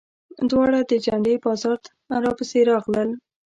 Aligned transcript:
دواړه 0.49 0.79
د 0.89 0.91
جنډې 1.05 1.35
بازار 1.45 1.77
ته 1.85 1.91
راپسې 2.25 2.61
راغلل. 2.71 3.09